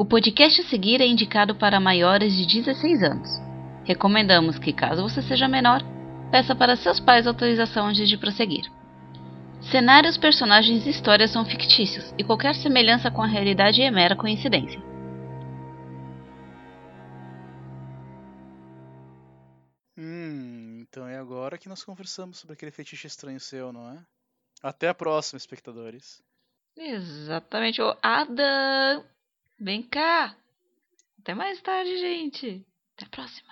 [0.00, 3.28] O podcast a seguir é indicado para maiores de 16 anos.
[3.84, 5.82] Recomendamos que, caso você seja menor,
[6.30, 8.64] peça para seus pais autorização antes de prosseguir.
[9.70, 14.80] Cenários, personagens e histórias são fictícios e qualquer semelhança com a realidade é mera coincidência.
[19.98, 24.02] Hum, então é agora que nós conversamos sobre aquele fetiche estranho seu, não é?
[24.62, 26.22] Até a próxima, espectadores.
[26.74, 27.82] Exatamente.
[27.82, 29.04] Ô, Adam!
[29.60, 30.34] Vem cá!
[31.20, 32.64] Até mais tarde, gente.
[32.96, 33.50] Até a próxima.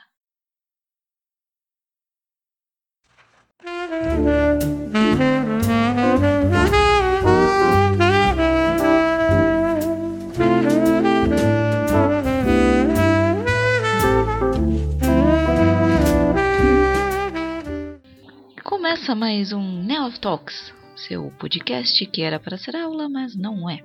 [18.64, 23.84] Começa mais um Neo Talks, seu podcast que era para ser aula, mas não é.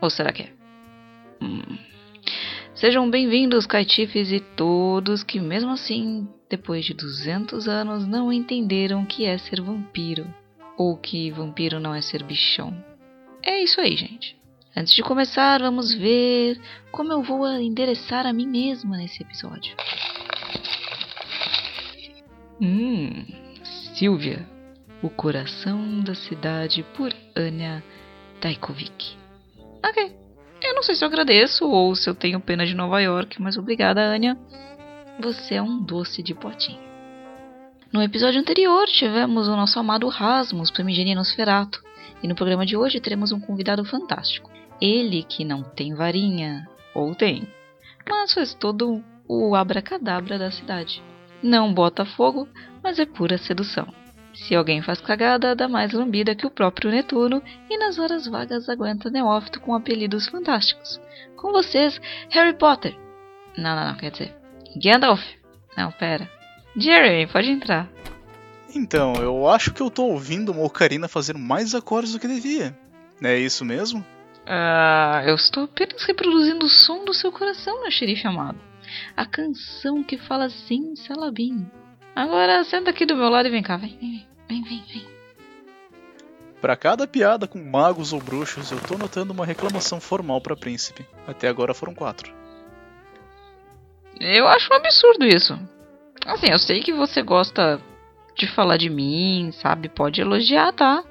[0.00, 0.55] Ou será que é?
[2.74, 9.06] Sejam bem-vindos, caitifes e todos que, mesmo assim, depois de 200 anos, não entenderam o
[9.06, 10.26] que é ser vampiro.
[10.76, 12.76] Ou que vampiro não é ser bichão.
[13.42, 14.36] É isso aí, gente.
[14.76, 16.60] Antes de começar, vamos ver
[16.92, 19.74] como eu vou endereçar a mim mesma nesse episódio.
[22.60, 23.24] Hum,
[23.94, 24.46] Silvia,
[25.02, 27.82] o coração da cidade por Anya
[28.40, 29.16] Dajkovic.
[29.82, 30.25] Ok.
[30.62, 33.56] Eu não sei se eu agradeço ou se eu tenho pena de Nova York, mas
[33.56, 34.36] obrigada, Anya.
[35.20, 36.80] Você é um doce de potinho.
[37.92, 41.82] No episódio anterior, tivemos o nosso amado Rasmus, Primigenia Nosferato,
[42.22, 44.50] e no programa de hoje teremos um convidado fantástico.
[44.80, 47.46] Ele que não tem varinha, ou tem,
[48.08, 51.02] mas faz todo o abracadabra da cidade.
[51.42, 52.48] Não bota fogo,
[52.82, 53.86] mas é pura sedução.
[54.36, 58.68] Se alguém faz cagada, dá mais lambida que o próprio Netuno e nas horas vagas
[58.68, 61.00] aguenta neófito com apelidos fantásticos.
[61.36, 62.96] Com vocês, Harry Potter.
[63.56, 64.36] Não, não, não, quer dizer,
[64.76, 65.22] Gandalf.
[65.76, 66.30] Não, pera.
[66.76, 67.88] Jeremy, pode entrar.
[68.74, 72.76] Então, eu acho que eu tô ouvindo uma ocarina fazer mais acordes do que devia.
[73.22, 74.04] É isso mesmo?
[74.46, 78.58] Ah, eu estou apenas reproduzindo o som do seu coração, meu xerife amado.
[79.16, 81.66] A canção que fala assim, Salabim.
[82.16, 85.06] Agora senta aqui do meu lado e vem cá, vem, vem, vem, vem, vem.
[86.62, 91.06] Para cada piada com magos ou bruxos, eu tô notando uma reclamação formal para príncipe.
[91.28, 92.34] Até agora foram quatro.
[94.18, 95.58] Eu acho um absurdo isso.
[96.24, 97.78] Assim, eu sei que você gosta
[98.34, 99.90] de falar de mim, sabe?
[99.90, 101.04] Pode elogiar, tá?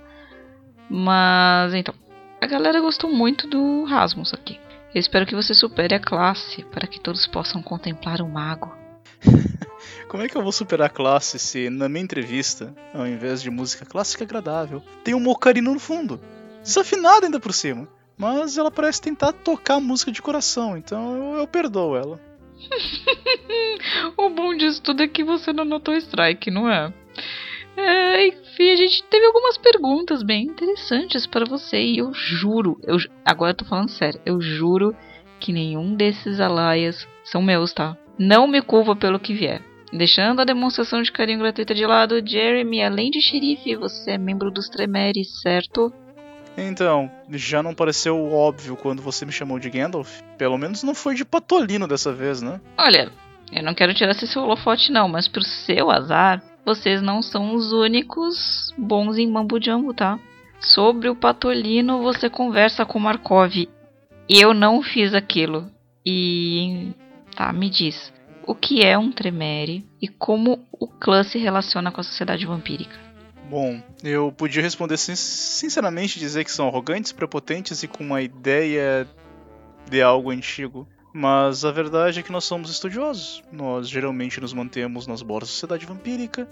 [0.90, 1.94] Mas então,
[2.42, 4.60] a galera gostou muito do Rasmus aqui.
[4.94, 8.85] Eu espero que você supere a classe para que todos possam contemplar o mago.
[10.08, 13.50] Como é que eu vou superar a classe se na minha entrevista, ao invés de
[13.50, 16.20] música clássica agradável, tem um ocarina no fundo?
[16.62, 17.88] Desafinada ainda por cima.
[18.18, 22.20] Mas ela parece tentar tocar música de coração, então eu, eu perdoo ela.
[24.18, 26.94] o bom disso tudo é que você não notou strike, não é?
[27.76, 28.28] é?
[28.28, 33.52] Enfim, a gente teve algumas perguntas bem interessantes para você e eu juro, eu, agora
[33.52, 34.96] eu tô falando sério, eu juro
[35.40, 37.98] que nenhum desses alaias são meus, tá?
[38.18, 39.62] Não me culpa pelo que vier.
[39.92, 44.52] Deixando a demonstração de carinho gratuita de lado, Jeremy, além de xerife, você é membro
[44.52, 45.94] dos Tremeres, certo?
[46.58, 50.22] Então, já não pareceu óbvio quando você me chamou de Gandalf?
[50.38, 52.62] Pelo menos não foi de patolino dessa vez, né?
[52.78, 53.12] Olha,
[53.52, 57.54] eu não quero tirar esse seu holofote não, mas pro seu azar, vocês não são
[57.54, 60.20] os únicos bons em Mambo Jumbo, tá?
[60.60, 63.68] Sobre o patolino, você conversa com Markov.
[64.28, 65.70] Eu não fiz aquilo.
[66.06, 66.92] E...
[67.36, 68.14] Tá, me diz.
[68.48, 72.96] O que é um Tremere e como o clã se relaciona com a sociedade vampírica?
[73.50, 79.08] Bom, eu podia responder sinceramente dizer que são arrogantes, prepotentes e com uma ideia
[79.90, 80.88] de algo antigo.
[81.14, 83.42] Mas a verdade é que nós somos estudiosos.
[83.52, 86.48] Nós geralmente nos mantemos nas bordas da sociedade vampírica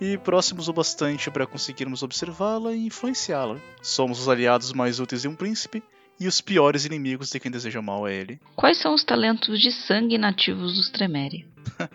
[0.00, 3.56] e próximos o bastante para conseguirmos observá-la e influenciá-la.
[3.82, 5.82] Somos os aliados mais úteis de um príncipe
[6.18, 8.40] e os piores inimigos de quem deseja mal a ele.
[8.54, 11.46] Quais são os talentos de sangue nativos dos Tremere?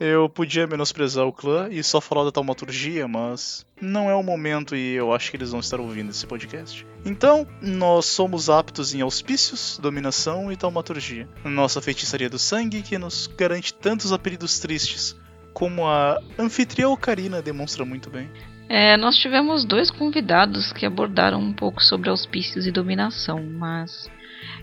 [0.00, 4.74] Eu podia menosprezar o clã e só falar da taumaturgia, mas não é o momento
[4.74, 6.86] e eu acho que eles vão estar ouvindo esse podcast.
[7.04, 11.28] Então, nós somos aptos em auspícios, dominação e taumaturgia.
[11.44, 15.14] Nossa feitiçaria do sangue que nos garante tantos apelidos tristes,
[15.52, 18.30] como a anfitriã Ocarina demonstra muito bem.
[18.72, 24.08] É, nós tivemos dois convidados que abordaram um pouco sobre auspícios e dominação, mas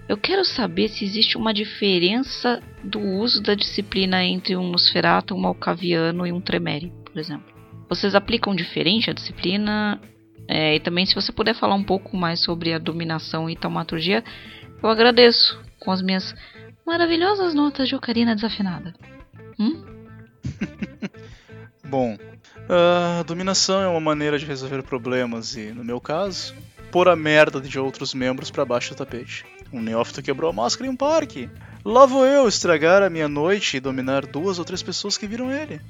[0.08, 5.40] eu quero saber se existe uma diferença do uso da disciplina entre um Nosferatu, um
[5.40, 7.54] Malcaviano e um Tremere, por exemplo.
[7.90, 10.00] Vocês aplicam diferente a disciplina?
[10.48, 14.24] É, e também se você puder falar um pouco mais sobre a dominação e taumaturgia,
[14.82, 15.62] eu agradeço.
[15.82, 16.34] com as minhas
[16.86, 18.94] maravilhosas notas de ocarina desafinada.
[19.60, 19.84] Hum?
[21.90, 22.18] Bom,
[22.70, 26.54] a dominação é uma maneira de resolver problemas e, no meu caso,
[26.92, 29.46] pôr a merda de outros membros para baixo do tapete.
[29.72, 31.50] Um neófito quebrou a máscara em um parque.
[31.84, 35.52] Lá vou eu estragar a minha noite e dominar duas ou três pessoas que viram
[35.52, 35.82] ele.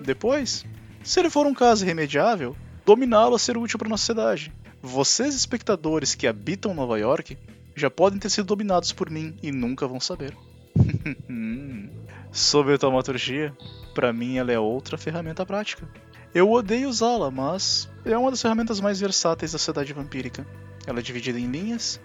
[0.00, 0.64] Depois,
[1.02, 4.52] se ele for um caso irremediável, dominá-lo a ser útil para nossa cidade.
[4.82, 7.38] Vocês, espectadores que habitam Nova York,
[7.74, 10.36] já podem ter sido dominados por mim e nunca vão saber.
[12.30, 13.56] Sobre a taumaturgia,
[13.94, 15.88] para mim ela é outra ferramenta prática.
[16.34, 20.44] Eu odeio usá-la, mas é uma das ferramentas mais versáteis da sociedade vampírica.
[20.84, 22.00] Ela é dividida em linhas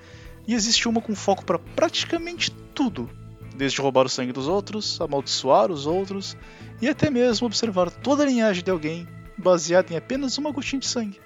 [0.48, 3.10] e existe uma com foco para praticamente tudo,
[3.56, 6.38] desde roubar o sangue dos outros, amaldiçoar os outros
[6.80, 10.86] e até mesmo observar toda a linhagem de alguém baseada em apenas uma gotinha de
[10.86, 11.20] sangue.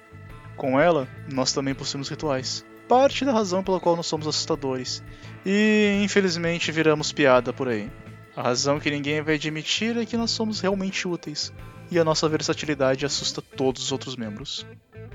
[0.56, 5.04] Com ela, nós também possuímos rituais, parte da razão pela qual nós somos assustadores
[5.44, 7.92] e infelizmente viramos piada por aí.
[8.34, 11.52] A razão que ninguém vai admitir é que nós somos realmente úteis
[11.94, 14.66] e a nossa versatilidade assusta todos os outros membros.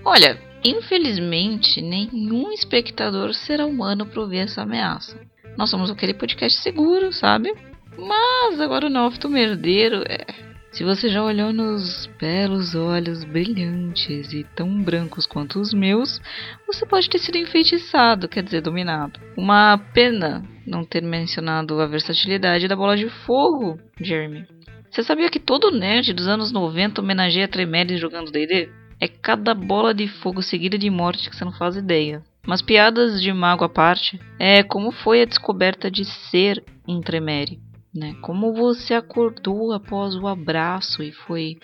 [0.04, 5.20] Olha, infelizmente, nenhum espectador será humano para ouvir essa ameaça.
[5.58, 7.54] Nós somos aquele podcast seguro, sabe?
[7.98, 10.26] Mas agora o Nófito Merdeiro é.
[10.72, 16.22] Se você já olhou nos belos olhos brilhantes e tão brancos quanto os meus,
[16.68, 19.20] você pode ter sido enfeitiçado, quer dizer, dominado.
[19.36, 24.46] Uma pena não ter mencionado a versatilidade da bola de fogo, Jeremy.
[24.92, 28.70] Você sabia que todo nerd dos anos 90 homenageia Tremeres jogando D&D?
[29.00, 32.24] É cada bola de fogo seguida de morte que você não faz ideia.
[32.46, 37.60] Mas piadas de mago à parte, é como foi a descoberta de ser um Tremere.
[37.94, 38.16] Né?
[38.22, 41.58] Como você acordou após o abraço e foi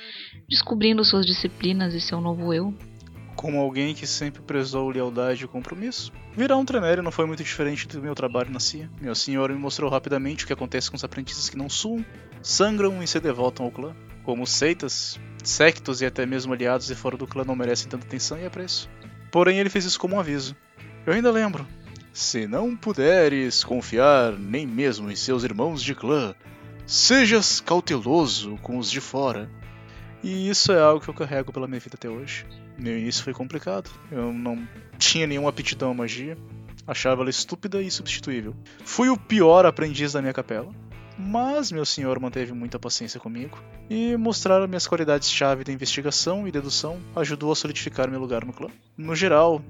[0.48, 2.74] descobrindo suas disciplinas e seu novo eu?
[3.36, 7.88] Como alguém que sempre prezou lealdade e compromisso, virar um Tremere não foi muito diferente
[7.88, 8.90] do meu trabalho na CIA.
[9.02, 12.04] Meu senhor me mostrou rapidamente o que acontece com os aprendizes que não suam,
[12.46, 13.96] sangram e se devotam ao clã.
[14.24, 18.38] Como seitas, sectos e até mesmo aliados de fora do clã não merecem tanta atenção
[18.38, 18.90] e apreço.
[19.32, 20.56] Porém, ele fez isso como um aviso.
[21.06, 21.68] Eu ainda lembro.
[22.14, 26.34] Se não puderes confiar nem mesmo em seus irmãos de clã,
[26.86, 29.50] sejas cauteloso com os de fora.
[30.24, 32.46] E isso é algo que eu carrego pela minha vida até hoje.
[32.78, 33.90] Meu início foi complicado.
[34.12, 36.38] Eu não tinha nenhuma aptidão à magia.
[36.88, 38.56] Achava ela estúpida e substituível.
[38.86, 40.72] Fui o pior aprendiz da minha capela.
[41.18, 43.58] Mas meu senhor manteve muita paciência comigo
[43.90, 48.68] e mostrar minhas qualidades-chave da investigação e dedução ajudou a solidificar meu lugar no clã.
[48.98, 49.62] No geral,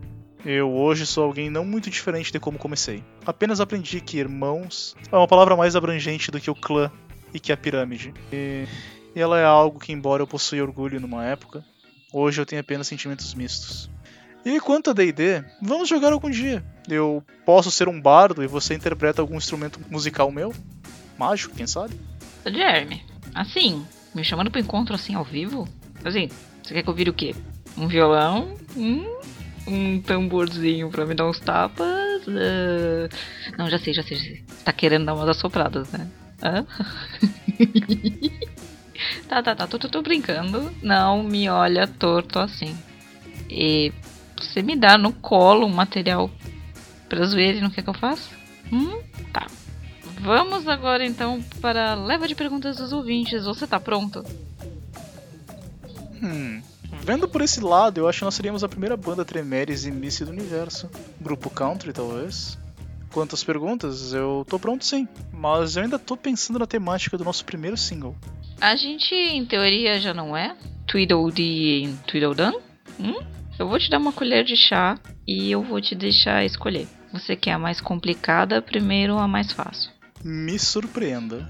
[0.43, 3.03] eu hoje sou alguém não muito diferente de como comecei.
[3.25, 6.91] Apenas aprendi que irmãos é uma palavra mais abrangente do que o clã
[7.33, 8.13] e que a pirâmide.
[8.31, 8.67] E
[9.15, 11.63] ela é algo que, embora eu possua orgulho numa época,
[12.11, 13.89] hoje eu tenho apenas sentimentos mistos.
[14.43, 16.63] E quanto a D&D, vamos jogar algum dia.
[16.87, 20.53] Eu posso ser um bardo e você interpreta algum instrumento musical meu?
[21.17, 21.99] Mágico, quem sabe?
[22.45, 23.03] Jeremy,
[23.33, 25.67] assim, me chamando pro encontro assim ao vivo?
[26.03, 26.29] Assim,
[26.61, 27.35] você quer que eu vire o quê?
[27.77, 28.55] Um violão?
[28.75, 29.05] Hum,
[29.67, 32.27] um tamborzinho pra me dar uns tapas?
[32.27, 33.09] Uh...
[33.57, 34.43] Não, já sei, já sei, já sei.
[34.63, 36.07] Tá querendo dar umas assopradas, né?
[36.43, 36.65] Hã?
[39.27, 40.71] tá, tá, tá, tô, tô, tô brincando.
[40.81, 42.77] Não me olha torto assim.
[43.49, 43.91] E
[44.37, 46.29] você me dá no colo um material
[47.07, 48.29] pra zoeira e não quer que eu faça?
[48.71, 49.01] Hum?
[50.25, 53.45] Vamos agora então para a leva de perguntas dos ouvintes.
[53.45, 54.25] Você tá pronto?
[56.19, 56.63] Hum.
[57.03, 60.31] Vendo por esse lado, eu acho que nós seríamos a primeira banda Tremeres início do
[60.31, 60.89] universo.
[61.21, 62.57] Grupo country, talvez.
[63.13, 64.13] Quantas perguntas?
[64.13, 65.07] Eu tô pronto sim.
[65.31, 68.15] Mas eu ainda tô pensando na temática do nosso primeiro single.
[68.59, 70.55] A gente, em teoria, já não é?
[70.87, 72.59] Tweedledee e Tweedledum?
[72.99, 73.19] Hum?
[73.59, 76.87] Eu vou te dar uma colher de chá e eu vou te deixar escolher.
[77.13, 79.94] Você quer a mais complicada, primeiro a mais fácil.
[80.27, 81.47] Me surpreenda.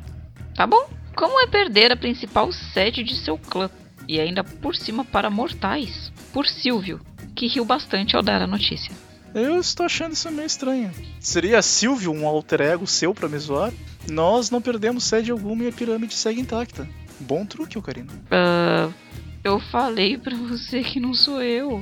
[0.54, 0.90] Tá bom.
[1.16, 3.70] Como é perder a principal sede de seu clã?
[4.06, 6.12] E ainda por cima para mortais?
[6.34, 7.00] Por Silvio,
[7.34, 8.94] que riu bastante ao dar a notícia.
[9.34, 10.92] Eu estou achando isso meio estranho.
[11.22, 13.72] Seria Silvio um alter ego seu para me zoar?
[14.12, 16.86] Nós não perdemos sede alguma e a pirâmide segue intacta.
[17.18, 18.12] Bom truque, Ocarina.
[18.12, 18.94] Uh,
[19.42, 21.82] eu falei pra você que não sou eu.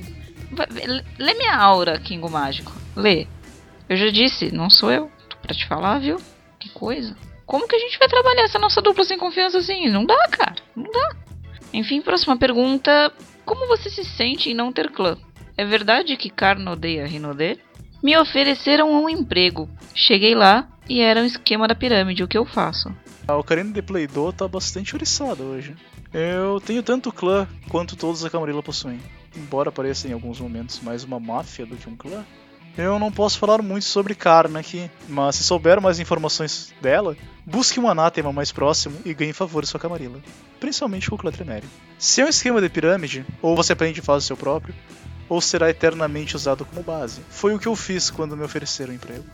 [1.18, 2.72] Lê minha aura, Kingo Mágico.
[2.96, 3.26] Lê.
[3.90, 5.12] Eu já disse, não sou eu.
[5.28, 6.22] Tô pra te falar, viu?
[6.64, 7.14] Que coisa.
[7.46, 9.90] Como que a gente vai trabalhar essa nossa dupla sem confiança assim?
[9.90, 10.56] Não dá, cara.
[10.74, 11.16] Não dá.
[11.74, 13.12] Enfim, próxima pergunta.
[13.44, 15.18] Como você se sente em não ter clã?
[15.58, 17.60] É verdade que Karno odeia Rinode?
[18.02, 19.70] Me ofereceram um emprego.
[19.94, 22.24] Cheguei lá e era um esquema da pirâmide.
[22.24, 22.96] O que eu faço?
[23.28, 25.76] A Ocarina de Play-Doh tá bastante oriçada hoje.
[26.14, 29.02] Eu tenho tanto clã quanto todos a Camarilla possuem.
[29.36, 32.26] Embora pareça em alguns momentos mais uma máfia do que um clã,
[32.78, 37.16] Eu não posso falar muito sobre Karna aqui, mas se souber mais informações dela,
[37.46, 40.20] busque um anátema mais próximo e ganhe favores com a Camarilla,
[40.60, 41.68] principalmente com o clã Tremere.
[42.00, 44.74] Se é um esquema de pirâmide, ou você aprende e faz o seu próprio,
[45.30, 47.22] ou será eternamente usado como base.
[47.30, 49.26] Foi o que eu fiz quando me ofereceram emprego.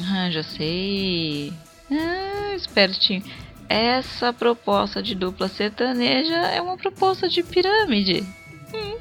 [0.00, 1.52] Ah, já sei.
[1.90, 3.22] Ah, espertinho.
[3.68, 8.24] Essa proposta de dupla sertaneja é uma proposta de pirâmide.
[8.74, 8.96] Hum.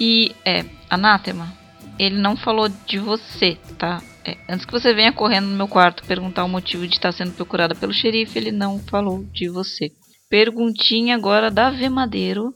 [0.00, 1.52] E é, anátema,
[1.98, 4.02] ele não falou de você, tá?
[4.24, 7.32] É, antes que você venha correndo no meu quarto perguntar o motivo de estar sendo
[7.32, 9.90] procurada pelo xerife, ele não falou de você.
[10.30, 12.54] Perguntinha agora da V Madeiro.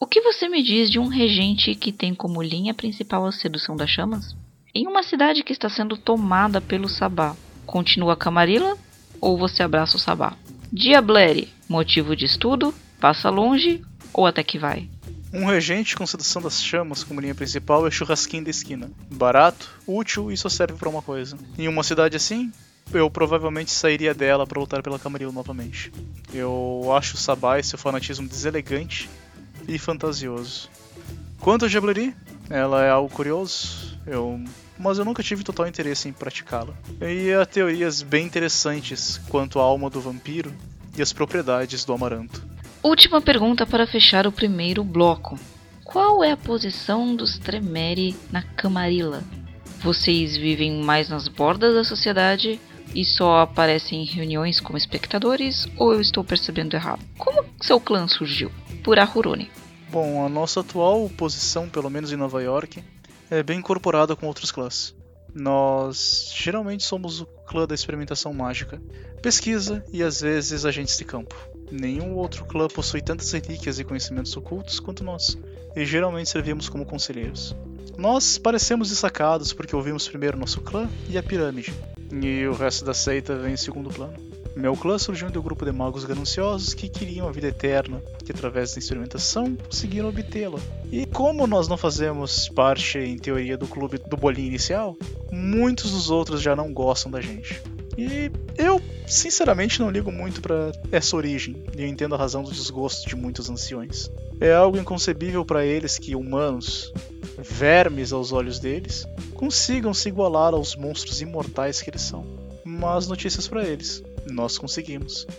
[0.00, 3.76] O que você me diz de um regente que tem como linha principal a sedução
[3.76, 4.34] das chamas?
[4.74, 7.36] Em uma cidade que está sendo tomada pelo Sabá,
[7.66, 8.76] continua a Camarilla
[9.20, 10.34] ou você abraça o Sabá?
[10.72, 13.82] Diableri, motivo de estudo, passa longe
[14.14, 14.88] ou até que vai?
[15.32, 18.90] Um regente com sedução das chamas como linha principal é churrasquinho da esquina.
[19.10, 21.38] Barato, útil e só serve para uma coisa.
[21.56, 22.52] Em uma cidade assim,
[22.92, 25.90] eu provavelmente sairia dela para lutar pela Camarilla novamente.
[26.34, 29.08] Eu acho o Sabá e seu fanatismo deselegante
[29.66, 30.68] e fantasioso.
[31.40, 32.14] Quanto a Jableri,
[32.50, 34.38] ela é algo curioso, eu...
[34.78, 36.74] mas eu nunca tive total interesse em praticá-la.
[37.00, 40.52] E há teorias bem interessantes quanto à alma do vampiro
[40.94, 42.46] e as propriedades do amaranto.
[42.82, 45.38] Última pergunta para fechar o primeiro bloco.
[45.84, 49.22] Qual é a posição dos Tremere na Camarilla?
[49.78, 52.60] Vocês vivem mais nas bordas da sociedade
[52.92, 57.04] e só aparecem em reuniões como espectadores ou eu estou percebendo errado?
[57.16, 58.50] Como seu clã surgiu?
[58.82, 59.48] Por Ahurone.
[59.88, 62.82] Bom, a nossa atual posição, pelo menos em Nova York,
[63.30, 64.92] é bem incorporada com outros clãs.
[65.32, 68.82] Nós geralmente somos o clã da experimentação mágica,
[69.22, 71.36] pesquisa e às vezes agentes de campo.
[71.72, 75.38] Nenhum outro clã possui tantas relíquias e conhecimentos ocultos quanto nós,
[75.74, 77.56] e geralmente servimos como conselheiros.
[77.96, 81.72] Nós parecemos destacados porque ouvimos primeiro nosso clã e a pirâmide,
[82.12, 84.12] e o resto da seita vem em segundo plano.
[84.54, 88.32] Meu clã surgiu de um grupo de magos gananciosos que queriam a vida eterna, que
[88.32, 90.60] através da experimentação conseguiram obtê-la.
[90.90, 94.94] E como nós não fazemos parte, em teoria, do clube do bolinho inicial,
[95.32, 97.62] muitos dos outros já não gostam da gente.
[97.96, 102.50] E eu, sinceramente, não ligo muito para essa origem, e eu entendo a razão do
[102.50, 104.10] desgosto de muitos anciões.
[104.40, 106.92] É algo inconcebível para eles que humanos,
[107.38, 112.24] vermes aos olhos deles, consigam se igualar aos monstros imortais que eles são.
[112.64, 115.26] Mas notícias para eles, nós conseguimos.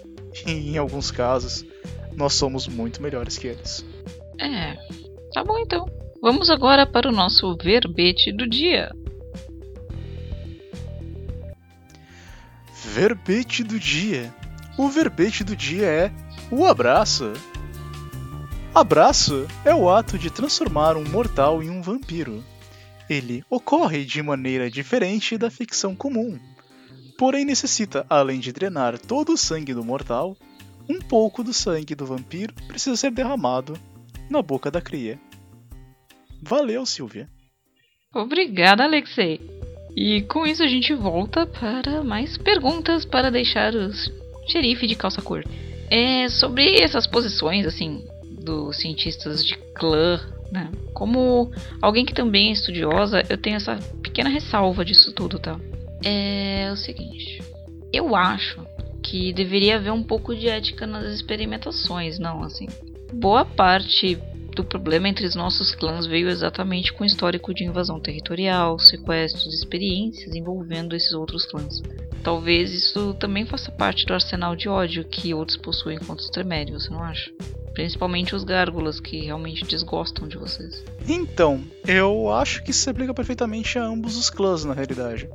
[0.47, 1.63] E em alguns casos,
[2.15, 3.85] nós somos muito melhores que eles.
[4.39, 4.75] É,
[5.31, 5.85] tá bom então.
[6.19, 8.91] Vamos agora para o nosso verbete do dia.
[12.93, 14.31] Verbete do dia.
[14.77, 16.11] O verbete do dia é
[16.51, 17.33] o abraço.
[18.71, 22.43] Abraço é o ato de transformar um mortal em um vampiro.
[23.09, 26.39] Ele ocorre de maneira diferente da ficção comum,
[27.17, 30.37] porém necessita, além de drenar todo o sangue do mortal,
[30.87, 33.73] um pouco do sangue do vampiro precisa ser derramado
[34.29, 35.19] na boca da cria.
[36.43, 37.27] Valeu, Silvia.
[38.13, 39.41] Obrigada, Alexei.
[39.95, 44.11] E com isso a gente volta para mais perguntas para deixar os
[44.47, 45.43] xerife de calça cor.
[45.89, 50.19] É sobre essas posições, assim, dos cientistas de clã,
[50.51, 50.71] né?
[50.93, 55.59] Como alguém que também é estudiosa, eu tenho essa pequena ressalva disso tudo, tá?
[56.03, 57.41] É o seguinte,
[57.91, 58.65] eu acho
[59.01, 62.67] que deveria haver um pouco de ética nas experimentações, não, assim.
[63.13, 64.17] Boa parte
[64.55, 69.53] do problema entre os nossos clãs veio exatamente com o histórico de invasão territorial, sequestros,
[69.53, 71.81] experiências envolvendo esses outros clãs.
[72.23, 76.71] Talvez isso também faça parte do arsenal de ódio que outros possuem contra os Tremere,
[76.71, 77.31] você não acha?
[77.73, 80.83] Principalmente os gárgulas que realmente desgostam de vocês.
[81.07, 85.27] Então, eu acho que isso se aplica perfeitamente a ambos os clãs na realidade.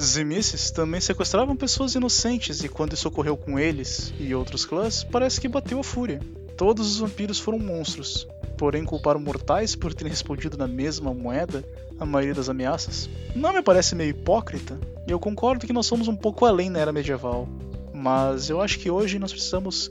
[0.00, 5.40] Zimices também sequestravam pessoas inocentes e quando isso ocorreu com eles e outros clãs, parece
[5.40, 6.20] que bateu a fúria.
[6.56, 8.26] Todos os vampiros foram monstros,
[8.62, 11.64] porém culpar mortais por terem respondido na mesma moeda
[11.98, 13.10] a maioria das ameaças?
[13.34, 14.78] Não me parece meio hipócrita?
[15.04, 17.48] Eu concordo que nós somos um pouco além na era medieval,
[17.92, 19.90] mas eu acho que hoje nós precisamos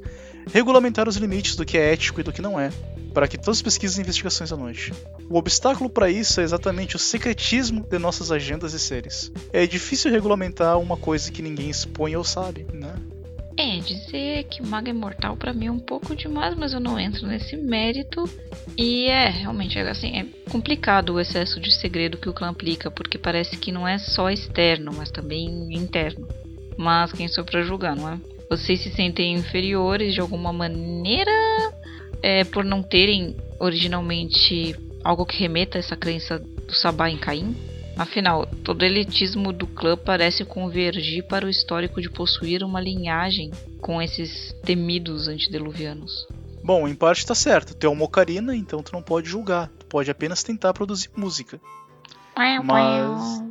[0.54, 2.72] regulamentar os limites do que é ético e do que não é,
[3.13, 4.94] para que todos pesquisem e investigações à noite.
[5.30, 9.34] O obstáculo para isso é exatamente o secretismo de nossas agendas e seres.
[9.51, 12.96] É difícil regulamentar uma coisa que ninguém expõe ou sabe, né?
[13.58, 16.79] É, dizer que o mago é mortal para mim é um pouco demais, mas eu
[16.79, 18.24] não entro nesse mérito.
[18.77, 22.89] E é, realmente, é, assim, é complicado o excesso de segredo que o clã aplica,
[22.89, 26.27] porque parece que não é só externo, mas também interno.
[26.77, 28.20] Mas quem sou para julgar, não é?
[28.50, 31.31] Vocês se sentem inferiores de alguma maneira
[32.22, 37.55] é, por não terem originalmente algo que remeta a essa crença do Sabá em Caim?
[38.01, 44.01] Afinal, todo elitismo do clã parece convergir para o histórico de possuir uma linhagem com
[44.01, 46.27] esses temidos antediluvianos.
[46.63, 47.75] Bom, em parte tá certo.
[47.75, 49.67] Tu é uma ocarina, então tu não pode julgar.
[49.77, 51.62] Tu pode apenas tentar produzir música.
[52.63, 53.43] Mas.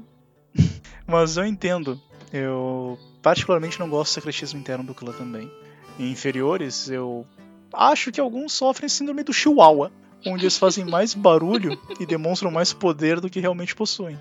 [1.07, 2.01] Mas eu entendo.
[2.33, 5.49] Eu particularmente não gosto do secretismo interno do clã também.
[5.97, 7.25] Em inferiores, eu
[7.73, 9.93] acho que alguns sofrem síndrome do Chihuahua,
[10.27, 14.19] onde eles fazem mais barulho e demonstram mais poder do que realmente possuem.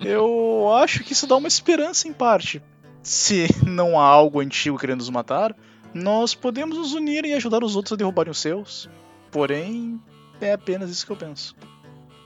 [0.00, 2.62] Eu acho que isso dá uma esperança em parte.
[3.02, 5.54] Se não há algo antigo querendo nos matar,
[5.94, 8.88] nós podemos nos unir e ajudar os outros a derrubarem os seus.
[9.30, 10.00] Porém,
[10.40, 11.54] é apenas isso que eu penso.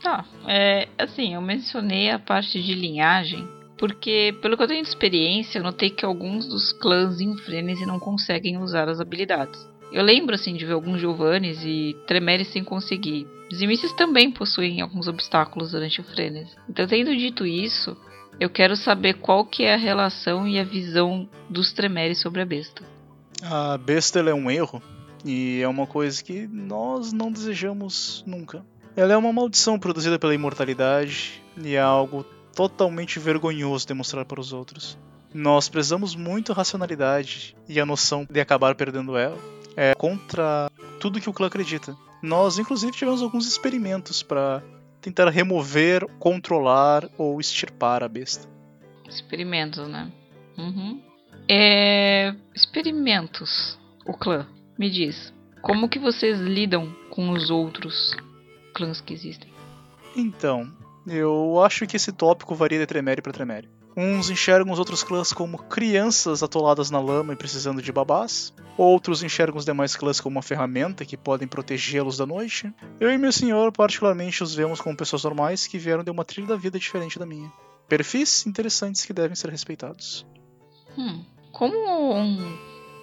[0.02, 4.88] Tá, é, assim, eu mencionei a parte de linhagem, porque, pelo que eu tenho de
[4.88, 9.68] experiência, eu notei que alguns dos clãs em Frenesi não conseguem usar as habilidades.
[9.92, 13.26] Eu lembro, assim, de ver alguns Giovannis e Tremeres sem conseguir.
[13.52, 16.54] Zimices também possuem alguns obstáculos durante o Frenesi.
[16.68, 17.96] Então, tendo dito isso,
[18.38, 22.46] eu quero saber qual que é a relação e a visão dos Tremeres sobre a
[22.46, 22.84] besta.
[23.42, 24.80] A besta é um erro
[25.24, 28.64] e é uma coisa que nós não desejamos nunca.
[28.96, 34.52] Ela é uma maldição produzida pela imortalidade e é algo totalmente vergonhoso demonstrar para os
[34.52, 34.96] outros.
[35.34, 39.38] Nós prezamos muito a racionalidade e a noção de acabar perdendo ela
[39.76, 41.96] é contra tudo que o clã acredita.
[42.22, 44.62] Nós, inclusive, tivemos alguns experimentos para
[45.00, 48.48] tentar remover, controlar ou extirpar a besta.
[49.08, 50.12] Experimentos, né?
[50.58, 51.02] Uhum.
[51.48, 52.34] É...
[52.54, 53.78] Experimentos.
[54.06, 54.46] O clã.
[54.78, 58.16] Me diz, como que vocês lidam com os outros
[58.74, 59.50] clãs que existem?
[60.16, 60.70] Então,
[61.06, 63.68] eu acho que esse tópico varia de Tremere para Tremere.
[63.96, 68.54] Uns enxergam os outros clãs como crianças atoladas na lama e precisando de babás.
[68.80, 72.72] Outros enxergam os demais clãs como uma ferramenta que podem protegê-los da noite.
[72.98, 76.46] Eu e meu senhor, particularmente, os vemos como pessoas normais que vieram de uma trilha
[76.46, 77.52] da vida diferente da minha.
[77.86, 80.24] Perfis interessantes que devem ser respeitados.
[80.96, 81.22] Hum.
[81.52, 81.76] Como
[82.16, 82.56] um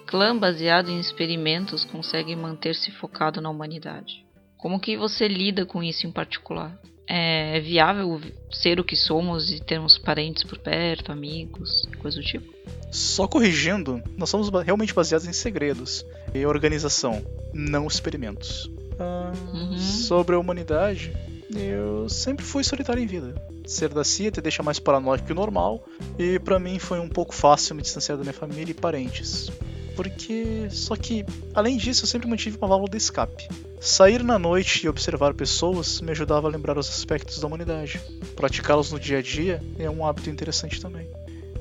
[0.04, 4.26] clã baseado em experimentos consegue manter-se focado na humanidade?
[4.56, 6.76] Como que você lida com isso em particular?
[7.08, 8.20] É viável
[8.52, 12.52] ser o que somos e termos parentes por perto, amigos, coisa do tipo?
[12.92, 18.70] Só corrigindo, nós somos realmente baseados em segredos e organização, não experimentos.
[18.98, 19.78] Ah, uhum.
[19.78, 21.16] Sobre a humanidade,
[21.56, 23.34] eu sempre fui solitário em vida.
[23.64, 25.86] Ser da CIA te deixa mais paranoico que o normal,
[26.18, 29.50] e para mim foi um pouco fácil me distanciar da minha família e parentes
[29.98, 33.48] porque só que além disso eu sempre mantive uma válvula de escape.
[33.80, 38.00] Sair na noite e observar pessoas me ajudava a lembrar os aspectos da humanidade.
[38.36, 41.08] Praticá-los no dia a dia é um hábito interessante também.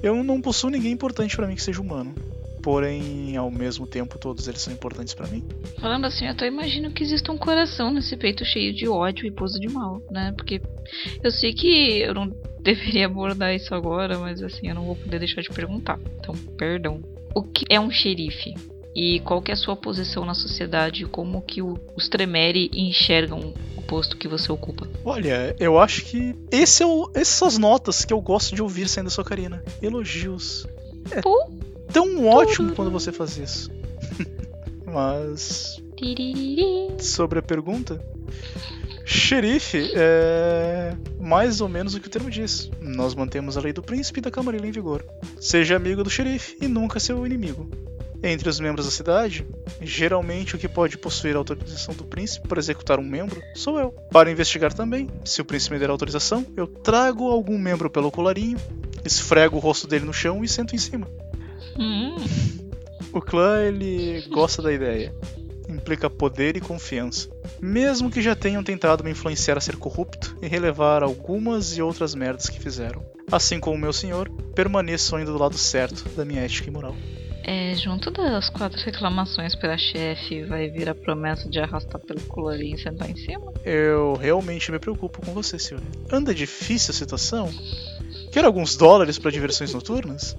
[0.03, 2.13] Eu não possuo ninguém importante para mim que seja humano,
[2.61, 5.43] porém ao mesmo tempo todos eles são importantes para mim.
[5.81, 9.31] Falando assim, eu até imagino que exista um coração nesse peito cheio de ódio e
[9.31, 10.31] pose de mal, né?
[10.37, 10.61] Porque
[11.23, 15.19] eu sei que eu não deveria abordar isso agora, mas assim, eu não vou poder
[15.19, 15.99] deixar de perguntar.
[16.19, 17.01] Então, perdão
[17.35, 18.55] o que é um xerife
[18.95, 23.53] e qual que é a sua posição na sociedade, como que o, os Tremere enxergam
[23.75, 24.87] o posto que você ocupa.
[25.05, 28.61] Olha, eu acho que esse é o, essas são as notas que eu gosto de
[28.61, 29.63] ouvir saindo da sua carina.
[29.83, 30.65] Elogios.
[31.11, 31.47] É Pô,
[31.93, 33.69] tão ótimo quando você faz isso.
[34.83, 35.79] Mas
[36.99, 37.99] sobre a pergunta,
[39.09, 42.69] Xerife é mais ou menos o que o termo diz.
[42.81, 45.01] Nós mantemos a lei do príncipe e da camarilha em vigor.
[45.39, 47.69] Seja amigo do xerife e nunca seu inimigo.
[48.21, 49.47] Entre os membros da cidade,
[49.79, 53.91] geralmente o que pode possuir a autorização do príncipe para executar um membro sou eu.
[54.11, 58.57] Para investigar também, se o príncipe me der autorização, eu trago algum membro pelo colarinho,
[59.05, 61.07] esfrego o rosto dele no chão e sento em cima.
[61.79, 62.17] Hum.
[63.13, 65.15] O clã ele gosta da ideia
[65.67, 67.29] implica poder e confiança.
[67.61, 72.13] Mesmo que já tenham tentado me influenciar a ser corrupto e relevar algumas e outras
[72.15, 73.03] merdas que fizeram.
[73.31, 76.95] Assim como meu senhor, permaneço ainda do lado certo da minha ética e moral.
[77.43, 82.75] É, junto das quatro reclamações pela chefe, vai vir a promessa de arrastar pelo colarinho
[82.75, 83.53] e sentar em cima?
[83.63, 85.81] Eu realmente me preocupo com você, senhor.
[86.11, 87.49] Anda difícil a situação?
[88.33, 90.35] Quer alguns dólares para diversões noturnas?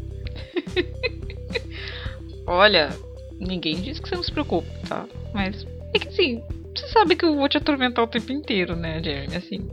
[2.46, 2.90] Olha,
[3.40, 5.06] Ninguém diz que você não se preocupe, tá?
[5.32, 6.42] Mas é que assim,
[6.74, 9.36] você sabe que eu vou te atormentar o tempo inteiro, né, Jeremy?
[9.36, 9.68] Assim.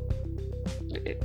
[1.06, 1.18] É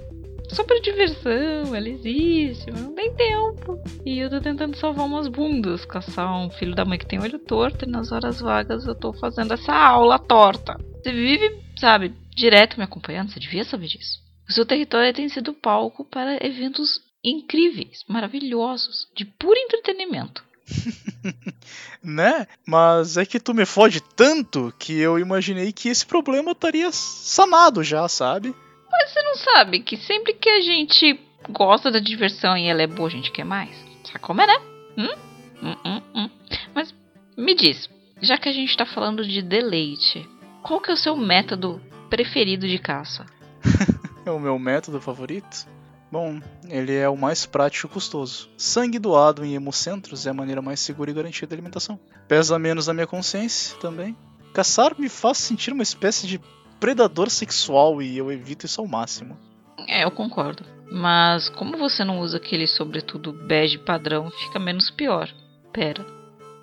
[0.55, 3.81] só pra diversão, ela existe, mas não tem tempo.
[4.05, 7.39] E eu tô tentando salvar umas bundas, caçar um filho da mãe que tem olho
[7.39, 10.77] torto, e nas horas vagas eu tô fazendo essa aula torta.
[11.03, 14.19] Você vive, sabe, direto me acompanhando, você devia saber disso.
[14.49, 20.43] O seu território tem sido palco para eventos incríveis, maravilhosos, de puro entretenimento.
[22.03, 22.47] né?
[22.67, 27.83] Mas é que tu me fode tanto que eu imaginei que esse problema estaria sanado
[27.83, 28.55] já, sabe?
[28.91, 32.87] Mas você não sabe que sempre que a gente gosta da diversão e ela é
[32.87, 33.71] boa, a gente quer mais?
[34.05, 34.59] Sabe como é, né?
[34.99, 35.15] Hum?
[35.63, 36.31] Hum, hum, hum.
[36.75, 36.95] Mas
[37.37, 37.89] me diz,
[38.21, 40.29] já que a gente tá falando de deleite,
[40.63, 43.27] qual que é o seu método preferido de caça?
[44.27, 45.67] é o meu método favorito?
[46.11, 48.49] Bom, ele é o mais prático e custoso.
[48.57, 52.01] Sangue doado em hemocentros é a maneira mais segura e garantida de alimentação.
[52.27, 54.17] Pesa menos na minha consciência também.
[54.53, 56.41] Caçar me faz sentir uma espécie de
[56.81, 59.39] predador sexual e eu evito isso ao máximo.
[59.87, 60.65] É, eu concordo.
[60.91, 65.33] Mas como você não usa aquele sobretudo bege padrão, fica menos pior.
[65.73, 66.05] Pera.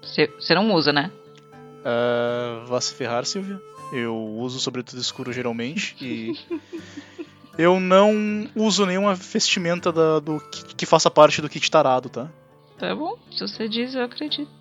[0.02, 1.10] Você não usa, né?
[1.80, 3.62] Uh, vá se ferrar, Silvia.
[3.94, 6.38] Eu uso sobretudo escuro geralmente e
[7.58, 12.30] eu não uso nenhuma vestimenta da, do que, que, faça parte do kit tarado, tá?
[12.78, 14.58] Tá bom, se você diz, eu acredito.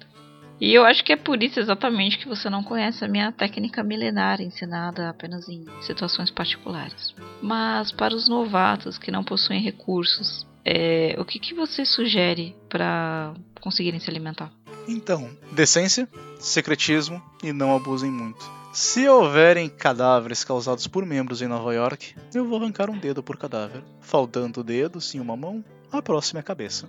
[0.58, 3.82] E eu acho que é por isso exatamente que você não conhece a minha técnica
[3.82, 7.14] milenar ensinada apenas em situações particulares.
[7.42, 13.34] Mas para os novatos que não possuem recursos, é, o que, que você sugere para
[13.60, 14.50] conseguirem se alimentar?
[14.88, 18.44] Então, decência, secretismo e não abusem muito.
[18.72, 23.36] Se houverem cadáveres causados por membros em Nova York, eu vou arrancar um dedo por
[23.36, 23.82] cadáver.
[24.00, 26.88] Faltando dedos em uma mão, a próxima é a cabeça.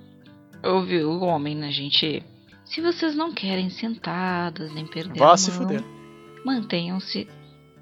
[0.63, 2.23] Ouviu o homem, né, gente?
[2.65, 5.81] Se vocês não querem sentadas nem perder Vá a mão, se fuder.
[6.43, 7.27] mantenham-se.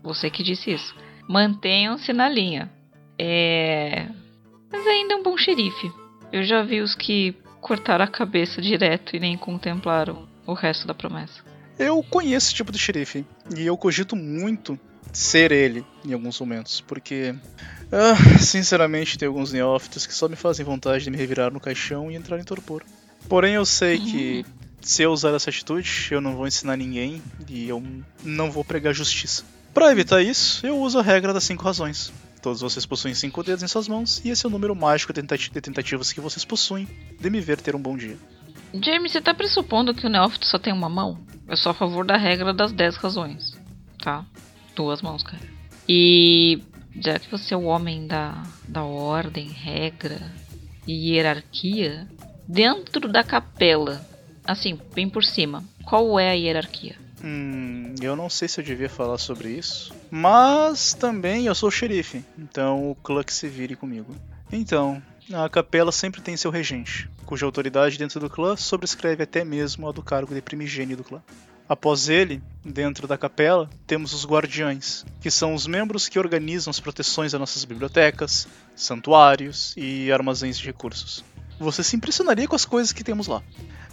[0.03, 0.95] Você que disse isso.
[1.27, 2.71] Mantenham-se na linha.
[3.17, 4.07] É.
[4.71, 5.91] Mas ainda é um bom xerife.
[6.31, 10.93] Eu já vi os que cortaram a cabeça direto e nem contemplaram o resto da
[10.93, 11.41] promessa.
[11.79, 13.25] Eu conheço esse tipo de xerife
[13.57, 14.79] e eu cogito muito
[15.11, 17.33] ser ele em alguns momentos, porque
[17.91, 22.11] ah, sinceramente tem alguns neófitos que só me fazem vontade de me revirar no caixão
[22.11, 22.83] e entrar em torpor.
[23.27, 24.45] Porém eu sei que
[24.79, 27.81] se eu usar essa atitude, eu não vou ensinar ninguém e eu
[28.23, 29.43] não vou pregar justiça.
[29.73, 32.13] Para evitar isso, eu uso a regra das cinco razões.
[32.45, 35.23] Todos vocês possuem cinco dedos em suas mãos e esse é o número mágico de
[35.23, 36.87] tentativas que vocês possuem
[37.19, 38.19] de me ver ter um bom dia.
[38.71, 41.17] James, você tá pressupondo que o neófito só tem uma mão?
[41.47, 43.57] Eu sou a favor da regra das 10 razões,
[43.97, 44.23] tá?
[44.75, 45.41] Duas mãos, cara.
[45.89, 46.61] E
[47.01, 50.31] já que você é o homem da, da ordem, regra
[50.85, 52.07] e hierarquia,
[52.47, 54.07] dentro da capela,
[54.45, 56.95] assim, bem por cima, qual é a hierarquia?
[57.27, 62.23] Hum, eu não sei se eu devia falar sobre isso, mas também eu sou xerife,
[62.37, 64.15] então o clã que se vire comigo.
[64.51, 65.01] Então,
[65.33, 69.91] a capela sempre tem seu regente, cuja autoridade dentro do clã sobrescreve até mesmo a
[69.91, 71.19] do cargo de primigênio do clã.
[71.67, 76.79] Após ele, dentro da capela, temos os guardiães, que são os membros que organizam as
[76.79, 81.25] proteções das nossas bibliotecas, santuários e armazéns de recursos.
[81.59, 83.41] Você se impressionaria com as coisas que temos lá.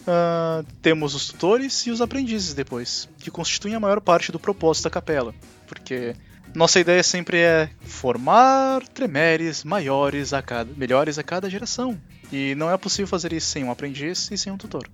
[0.02, 4.84] Uh, temos os tutores e os aprendizes depois, que constituem a maior parte do propósito
[4.84, 5.32] da capela,
[5.66, 6.16] porque
[6.54, 11.98] nossa ideia sempre é formar tremeres maiores a cada, melhores a cada geração.
[12.32, 14.88] E não é possível fazer isso sem um aprendiz e sem um tutor.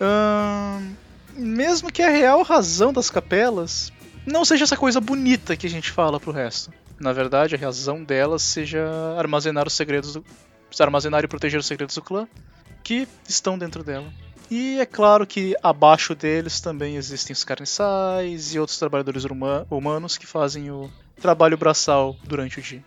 [0.00, 0.92] Uh,
[1.34, 3.92] mesmo que a real razão das capelas
[4.26, 6.72] não seja essa coisa bonita que a gente fala pro resto.
[6.98, 10.24] Na verdade, a razão delas seja armazenar os segredos do,
[10.78, 12.28] armazenar e proteger os segredos do clã
[12.82, 14.12] que estão dentro dela.
[14.54, 20.26] E é claro que abaixo deles também existem os carniçais e outros trabalhadores humanos que
[20.26, 22.84] fazem o trabalho braçal durante o dia.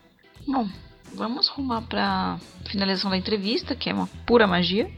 [0.48, 0.70] Bom,
[1.12, 4.92] vamos rumar para finalização da entrevista, que é uma pura magia.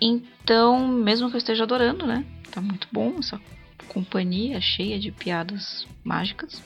[0.00, 2.24] Então, mesmo que eu esteja adorando, né?
[2.50, 3.38] Tá muito bom essa
[3.88, 6.62] companhia cheia de piadas mágicas.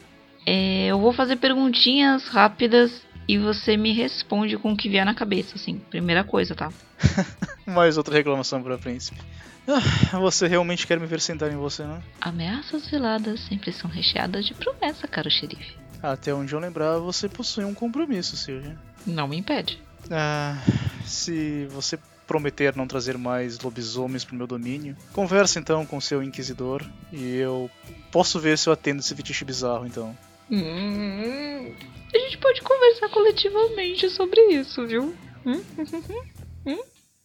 [0.47, 5.17] É, eu vou fazer perguntinhas rápidas e você me responde com o que vier na
[5.17, 6.73] cabeça, assim, primeira coisa, tá?
[7.67, 9.21] Mais outra reclamação para príncipe.
[9.71, 12.03] Ah, você realmente quer me ver sentar em você, né?
[12.23, 15.77] Ameaças veladas sempre são recheadas de promessa, caro xerife.
[16.03, 18.79] Até onde eu lembrar, você possui um compromisso, Silvia.
[19.07, 19.79] Não me impede.
[20.11, 20.57] Ah,
[21.05, 26.83] se você prometer não trazer mais lobisomens pro meu domínio, converse então com seu inquisidor
[27.13, 27.71] e eu
[28.11, 30.17] posso ver se eu atendo esse fetiche bizarro, então.
[30.51, 31.75] Hum,
[32.15, 35.15] a gente pode conversar coletivamente sobre isso, viu?
[35.45, 35.63] Hum?
[36.67, 36.83] Hum?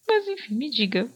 [0.07, 1.09] Mas enfim, me diga.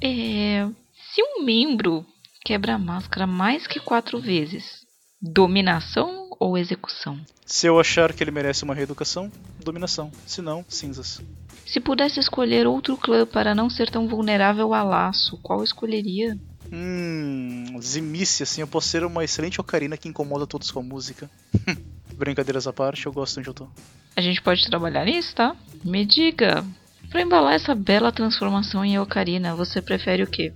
[0.00, 2.04] É, se um membro
[2.44, 4.84] quebra a máscara mais que quatro vezes,
[5.20, 7.18] dominação ou execução?
[7.46, 9.30] Se eu achar que ele merece uma reeducação,
[9.62, 10.10] dominação.
[10.26, 11.22] Se não, cinzas.
[11.66, 16.38] Se pudesse escolher outro clã para não ser tão vulnerável a laço, qual escolheria?
[16.72, 21.30] Hum, Zimice, assim, eu posso ser uma excelente ocarina que incomoda todos com a música.
[22.14, 23.68] Brincadeiras à parte, eu gosto onde eu tô.
[24.16, 25.56] A gente pode trabalhar nisso, tá?
[25.84, 26.64] Me diga,
[27.10, 30.52] para embalar essa bela transformação em ocarina, você prefere o quê?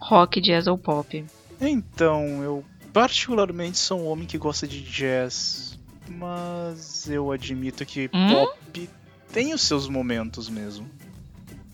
[0.00, 1.24] Rock, jazz ou pop?
[1.60, 5.78] Então, eu particularmente sou um homem que gosta de jazz.
[6.08, 8.28] mas eu admito que Hum?
[8.28, 8.88] pop
[9.32, 10.88] tem os seus momentos mesmo.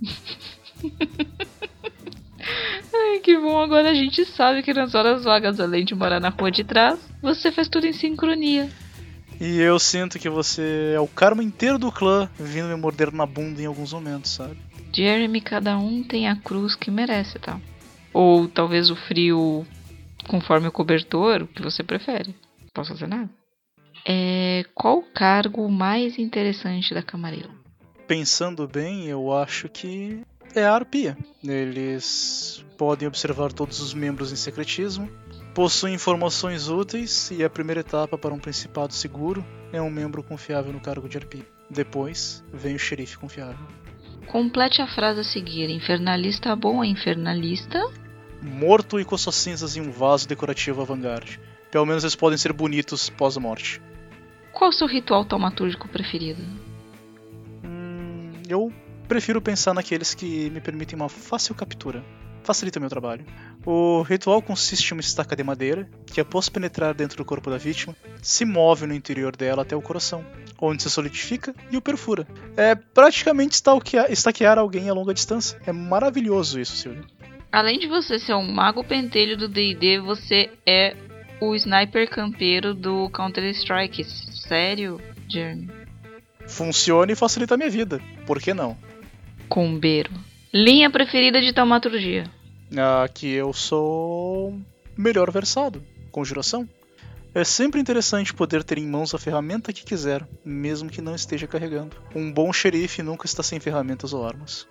[2.95, 6.29] Ai, que bom, agora a gente sabe que nas horas vagas, além de morar na
[6.29, 8.69] rua de trás, você faz tudo em sincronia.
[9.41, 13.27] E eu sinto que você é o karma inteiro do clã vindo me morder na
[13.27, 14.57] bunda em alguns momentos, sabe?
[14.93, 17.61] Jeremy, cada um tem a cruz que merece, tá?
[18.13, 19.67] Ou talvez o frio
[20.27, 22.35] conforme o cobertor, o que você prefere.
[22.73, 23.31] Posso fazer nada?
[24.07, 27.51] É, qual o cargo mais interessante da Camarilla?
[28.07, 30.23] Pensando bem, eu acho que
[30.55, 31.17] é a arpia.
[31.45, 35.11] Eles podem observar todos os membros em secretismo,
[35.57, 39.43] possuem informações úteis e a primeira etapa para um principado seguro
[39.73, 41.47] é um membro confiável no cargo de arpia.
[41.71, 43.67] Depois vem o xerife confiável.
[44.27, 45.71] Complete a frase a seguir.
[45.71, 47.83] Infernalista bom é infernalista.
[48.43, 51.41] Morto e com suas cinzas em um vaso decorativo avant-garde.
[51.71, 53.81] Pelo menos eles podem ser bonitos pós-morte.
[54.53, 56.43] Qual o seu ritual taumatúrgico preferido?
[57.65, 58.71] Hum, eu
[59.09, 62.05] prefiro pensar naqueles que me permitem uma fácil captura.
[62.47, 63.27] Facilita meu trabalho.
[63.67, 67.59] O ritual consiste em uma estaca de madeira que, após penetrar dentro do corpo da
[67.59, 70.25] vítima, se move no interior dela até o coração,
[70.61, 72.25] onde se solidifica e o perfura.
[72.57, 75.61] É praticamente stalkear, estaquear alguém a longa distância.
[75.67, 77.05] É maravilhoso isso, Silvio.
[77.51, 80.95] Além de você ser um mago pentelho do D&D, você é
[81.41, 84.05] o sniper campeiro do Counter-Strike.
[84.05, 85.69] Sério, Jeremy?
[86.47, 88.01] Funciona e facilita a minha vida.
[88.25, 88.79] Por que não?
[89.49, 90.13] Combeiro.
[90.53, 92.31] Linha preferida de taumaturgia.
[93.03, 94.59] Aqui eu sou
[94.97, 95.83] melhor versado.
[96.11, 96.69] Conjuração.
[97.35, 101.47] É sempre interessante poder ter em mãos a ferramenta que quiser, mesmo que não esteja
[101.47, 101.97] carregando.
[102.15, 104.67] Um bom xerife nunca está sem ferramentas ou armas.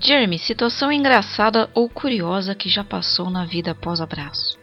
[0.00, 4.58] Jeremy, situação engraçada ou curiosa que já passou na vida após abraço.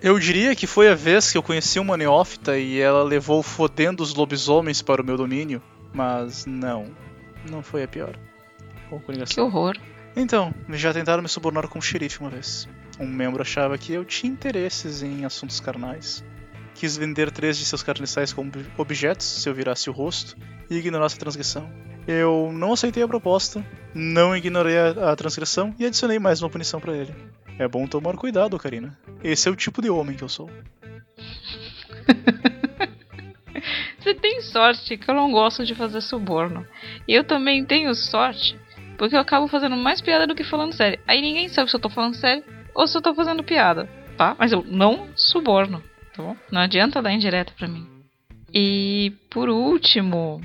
[0.00, 4.02] Eu diria que foi a vez que eu conheci uma neófita e ela levou fodendo
[4.02, 5.60] os lobisomens para o meu domínio,
[5.92, 6.94] mas não,
[7.50, 8.16] não foi a pior.
[8.90, 9.76] Ou com Que horror.
[10.16, 12.68] Então, já tentaram me subornar como xerife uma vez.
[12.98, 16.24] Um membro achava que eu tinha interesses em assuntos carnais.
[16.74, 20.36] Quis vender três de seus carniçais como ob- objetos se eu virasse o rosto
[20.70, 21.70] e ignorasse a transgressão.
[22.06, 26.80] Eu não aceitei a proposta, não ignorei a, a transgressão e adicionei mais uma punição
[26.80, 27.14] pra ele.
[27.58, 28.96] É bom tomar cuidado, Karina.
[29.22, 30.48] Esse é o tipo de homem que eu sou.
[33.98, 36.66] Você tem sorte que eu não gosto de fazer suborno.
[37.06, 38.58] E eu também tenho sorte
[38.98, 40.98] porque eu acabo fazendo mais piada do que falando sério.
[41.06, 42.42] Aí ninguém sabe se eu tô falando sério
[42.74, 44.34] ou se eu tô fazendo piada, tá?
[44.38, 45.82] Mas eu não suborno,
[46.14, 46.36] tá bom?
[46.50, 47.86] Não adianta dar indireta pra mim.
[48.52, 50.40] E por último,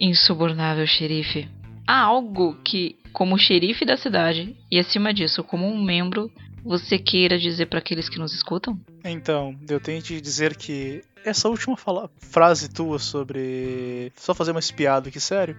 [0.00, 1.48] insubornável xerife.
[1.86, 6.30] Há algo que, como xerife da cidade e acima disso, como um membro,
[6.68, 8.78] você queira dizer pra aqueles que nos escutam?
[9.04, 14.60] Então, eu tenho que dizer que essa última fala- frase tua sobre só fazer uma
[14.60, 15.56] espiada aqui, sério,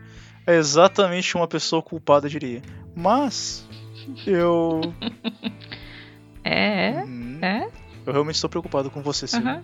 [0.47, 2.61] é exatamente uma pessoa culpada, diria.
[2.95, 3.67] Mas
[4.25, 4.81] eu.
[6.43, 7.69] É, Hum, é.
[8.05, 9.61] Eu realmente estou preocupado com você, Silvio.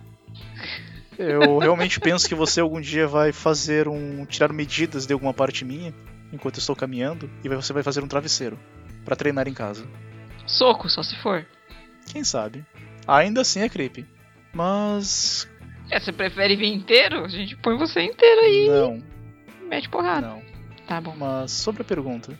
[1.18, 4.24] Eu realmente penso que você algum dia vai fazer um.
[4.26, 5.92] tirar medidas de alguma parte minha
[6.32, 8.58] enquanto eu estou caminhando e você vai fazer um travesseiro
[9.04, 9.86] pra treinar em casa.
[10.46, 11.46] Soco, só se for.
[12.12, 12.64] Quem sabe?
[13.06, 14.06] Ainda assim é creepy.
[14.52, 15.48] Mas.
[15.90, 17.24] É, você prefere vir inteiro?
[17.24, 19.02] A gente põe você inteiro aí Não,
[19.68, 20.26] mete porrada.
[20.26, 20.42] não.
[20.86, 21.14] Tá bom.
[21.16, 22.38] Mas sobre a pergunta,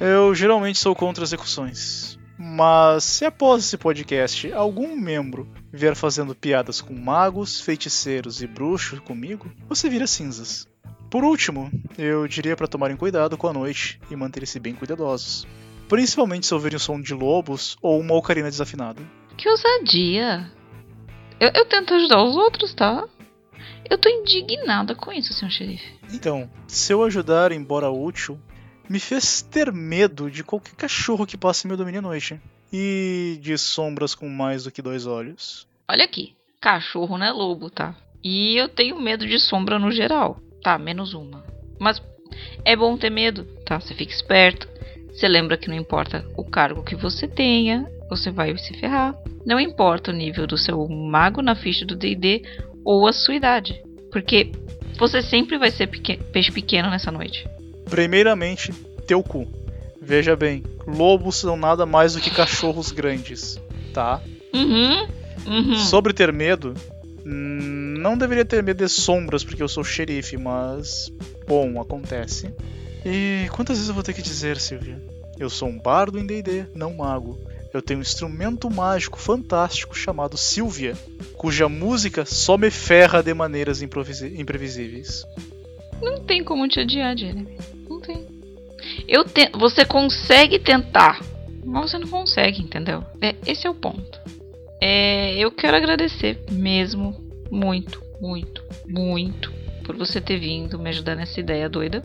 [0.00, 2.18] eu geralmente sou contra execuções.
[2.38, 8.98] Mas se após esse podcast algum membro vier fazendo piadas com magos, feiticeiros e bruxos
[9.00, 10.68] comigo, você vira cinzas.
[11.10, 15.46] Por último, eu diria para tomarem cuidado com a noite e manterem-se bem cuidadosos.
[15.88, 19.00] Principalmente se ouvirem o som de lobos ou uma ocarina desafinada.
[19.36, 20.50] Que ousadia.
[21.38, 23.06] Eu, eu tento ajudar os outros, tá?
[23.88, 25.96] Eu tô indignada com isso, senhor xerife.
[26.12, 28.40] Então, se eu ajudar, embora útil,
[28.88, 32.40] me fez ter medo de qualquer cachorro que passe em meu domínio à noite.
[32.72, 35.68] E de sombras com mais do que dois olhos.
[35.88, 36.34] Olha aqui.
[36.60, 37.94] Cachorro não é lobo, tá?
[38.24, 40.40] E eu tenho medo de sombra no geral.
[40.62, 41.44] Tá, menos uma.
[41.78, 42.02] Mas
[42.64, 43.78] é bom ter medo, tá?
[43.78, 44.68] Você fica esperto.
[45.16, 49.16] Você lembra que não importa o cargo que você tenha, você vai se ferrar.
[49.46, 52.42] Não importa o nível do seu mago na ficha do D&D
[52.84, 53.82] ou a sua idade.
[54.12, 54.52] Porque
[54.98, 55.88] você sempre vai ser
[56.32, 57.48] peixe pequeno nessa noite.
[57.88, 58.72] Primeiramente,
[59.06, 59.50] teu cu.
[60.02, 63.58] Veja bem, lobos são nada mais do que cachorros grandes,
[63.94, 64.20] tá?
[64.52, 65.08] Uhum.
[65.46, 65.76] Uhum.
[65.76, 66.74] Sobre ter medo,
[67.24, 71.10] hum, não deveria ter medo de sombras porque eu sou xerife, mas
[71.48, 72.52] bom, acontece.
[73.08, 75.00] E quantas vezes eu vou ter que dizer, Silvia?
[75.38, 77.38] Eu sou um bardo em D&D, não mago.
[77.72, 80.96] eu tenho um instrumento mágico fantástico chamado Sylvia,
[81.36, 85.24] cuja música só me ferra de maneiras imprevisíveis.
[86.02, 87.56] Não tem como te odiar, Jeremy.
[87.88, 88.26] Não tem.
[89.06, 89.50] Eu te...
[89.54, 91.20] Você consegue tentar,
[91.64, 93.04] mas você não consegue, entendeu?
[93.22, 94.18] É, esse é o ponto.
[94.80, 97.14] É, eu quero agradecer mesmo,
[97.52, 99.52] muito, muito, muito,
[99.84, 102.02] por você ter vindo me ajudar nessa ideia doida.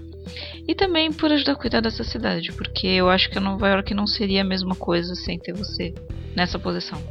[0.68, 4.08] E também por ajudar a cuidar dessa cidade, porque eu acho que Nova York não
[4.08, 5.94] seria a mesma coisa sem ter você
[6.36, 7.02] nessa posição.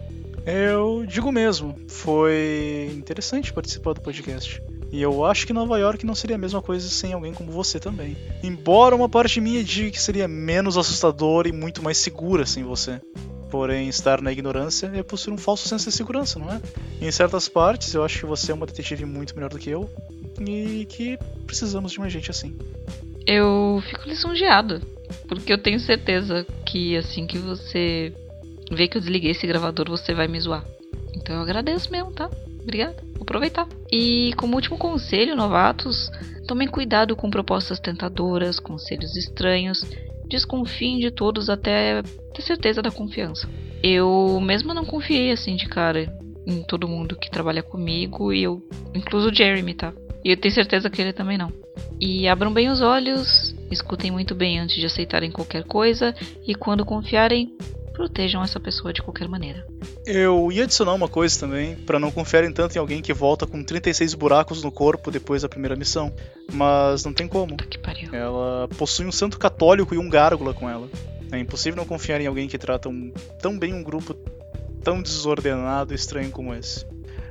[0.46, 4.62] Eu digo mesmo, foi interessante participar do podcast.
[4.92, 7.78] E eu acho que Nova York não seria a mesma coisa sem alguém como você
[7.78, 8.16] também.
[8.42, 13.00] Embora uma parte minha diga que seria menos assustador e muito mais segura sem você.
[13.50, 16.60] Porém, estar na ignorância é possuir um falso senso de segurança, não é?
[17.00, 19.90] Em certas partes, eu acho que você é uma detetive muito melhor do que eu
[20.48, 22.56] e que precisamos de uma gente assim.
[23.26, 24.80] Eu fico lisonjeado,
[25.28, 28.12] porque eu tenho certeza que assim que você
[28.70, 30.64] vê que eu desliguei esse gravador, você vai me zoar.
[31.14, 32.30] Então eu agradeço mesmo, tá?
[32.62, 32.96] Obrigada.
[33.14, 33.66] Vou aproveitar.
[33.90, 36.10] E como último conselho, novatos,
[36.46, 39.84] tomem cuidado com propostas tentadoras, conselhos estranhos.
[40.28, 42.02] Desconfiem de todos até
[42.34, 43.48] ter certeza da confiança.
[43.82, 46.12] Eu mesmo não confiei assim de cara
[46.46, 48.62] em todo mundo que trabalha comigo e eu,
[48.94, 49.92] incluso o Jeremy, tá?
[50.24, 51.52] E eu tenho certeza que ele também não.
[52.00, 56.14] E abram bem os olhos, escutem muito bem antes de aceitarem qualquer coisa
[56.46, 57.54] e quando confiarem,
[57.92, 59.66] protejam essa pessoa de qualquer maneira.
[60.06, 63.62] Eu ia adicionar uma coisa também, para não confiarem tanto em alguém que volta com
[63.62, 66.12] 36 buracos no corpo depois da primeira missão,
[66.50, 67.56] mas não tem como.
[67.56, 68.14] Que pariu.
[68.14, 70.88] Ela possui um santo católico e um gárgula com ela.
[71.30, 74.14] É impossível não confiar em alguém que trata um, tão bem um grupo
[74.82, 76.86] tão desordenado e estranho como esse.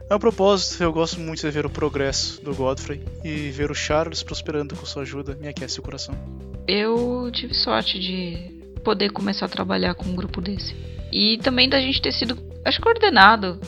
[0.09, 4.23] A propósito, eu gosto muito de ver o progresso do Godfrey e ver o Charles
[4.23, 6.15] prosperando com sua ajuda me aquece o coração.
[6.67, 10.75] Eu tive sorte de poder começar a trabalhar com um grupo desse.
[11.11, 13.59] E também da gente ter sido, acho coordenado,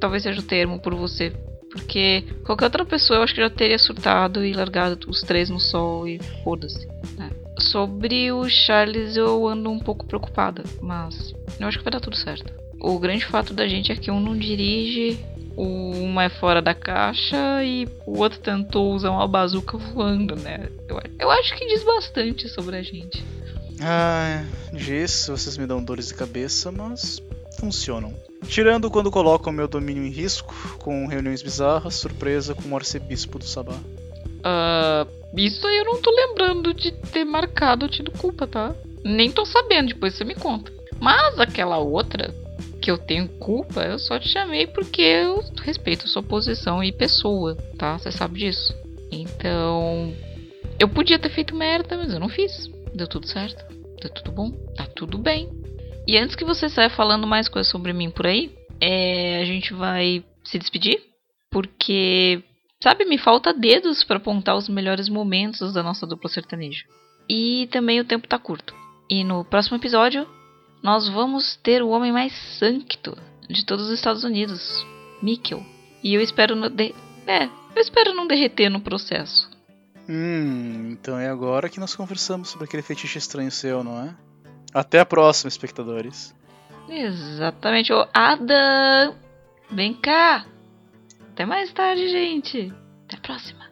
[0.00, 1.34] talvez seja o termo, por você.
[1.70, 5.60] Porque qualquer outra pessoa eu acho que já teria surtado e largado os três no
[5.60, 6.88] sol e foda-se.
[7.18, 7.30] Né?
[7.58, 12.16] Sobre o Charles eu ando um pouco preocupada, mas eu acho que vai dar tudo
[12.16, 12.50] certo.
[12.80, 15.18] O grande fato da gente é que um não dirige
[15.56, 20.68] uma é fora da caixa e o outro tentou usar uma bazuca voando, né?
[20.88, 23.24] Eu, eu acho que diz bastante sobre a gente.
[23.82, 27.22] Ah, diz, vocês me dão dores de cabeça, mas
[27.58, 28.14] funcionam.
[28.46, 33.44] Tirando quando colocam meu domínio em risco, com reuniões bizarras, surpresa com o arcebispo do
[33.44, 33.74] Sabá.
[33.74, 38.74] Uh, isso aí eu não tô lembrando de ter marcado tido culpa, tá?
[39.04, 40.72] Nem tô sabendo, depois você me conta.
[40.98, 42.34] Mas aquela outra,
[42.80, 47.56] que eu tenho culpa, eu só te chamei porque eu respeito sua posição e pessoa,
[47.76, 47.98] tá?
[47.98, 48.74] Você sabe disso.
[49.12, 50.14] Então,
[50.78, 52.68] eu podia ter feito merda, mas eu não fiz.
[52.94, 53.64] Deu tudo certo.
[54.00, 54.50] Deu tudo bom.
[54.76, 55.48] Tá tudo bem.
[56.06, 59.74] E antes que você saia falando mais coisas sobre mim por aí, é, a gente
[59.74, 61.00] vai se despedir.
[61.50, 62.42] Porque,
[62.82, 66.84] sabe, me falta dedos para apontar os melhores momentos da nossa dupla sertaneja.
[67.28, 68.74] E também o tempo tá curto.
[69.08, 70.26] E no próximo episódio
[70.82, 73.16] nós vamos ter o homem mais sancto
[73.48, 74.86] de todos os Estados Unidos,
[75.22, 75.64] Mikkel.
[76.02, 76.94] E eu espero não de...
[77.26, 79.50] é, eu espero não derreter no processo.
[80.08, 84.14] Hum, então é agora que nós conversamos sobre aquele fetiche estranho seu, não é?
[84.72, 86.34] Até a próxima, espectadores.
[86.88, 87.92] Exatamente.
[87.92, 89.14] Ô, Adam!
[89.70, 90.46] Vem cá!
[91.32, 92.72] Até mais tarde, gente.
[93.06, 93.69] Até a próxima.